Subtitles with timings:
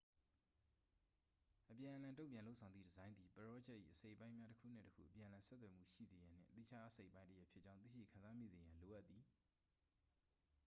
[1.69, 9.23] အပြန်အလှန် တု့န်ပြန်လုပ်ဆောင်သည့် ဒီဇိုင်းသည် ပရောဂျက်၏ အစိတ်အပိုင်းများ တစ်ခုနှင့် တစ်ခု အပြန်အလှန် ဆက်သွယ်မှုရှိရန်နှင့် သီးခြားအစိတ်အပိုင်းတစ်ရပ်ဖြစ်ကြောင်း သိရှိခံစားမိစေရန် လိုအပ်သည်